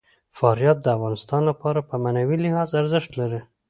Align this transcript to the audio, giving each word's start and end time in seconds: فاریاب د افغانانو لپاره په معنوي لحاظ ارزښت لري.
فاریاب 0.37 0.77
د 0.83 0.87
افغانانو 0.97 1.45
لپاره 1.49 1.79
په 1.89 1.95
معنوي 2.03 2.37
لحاظ 2.45 2.69
ارزښت 2.81 3.11
لري. 3.19 3.41